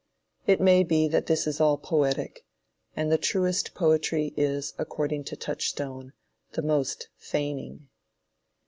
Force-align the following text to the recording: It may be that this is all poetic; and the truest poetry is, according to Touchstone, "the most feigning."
It 0.47 0.59
may 0.59 0.81
be 0.83 1.07
that 1.09 1.27
this 1.27 1.45
is 1.45 1.61
all 1.61 1.77
poetic; 1.77 2.43
and 2.95 3.11
the 3.11 3.19
truest 3.19 3.75
poetry 3.75 4.33
is, 4.35 4.73
according 4.79 5.25
to 5.25 5.35
Touchstone, 5.35 6.13
"the 6.53 6.63
most 6.63 7.09
feigning." 7.19 7.87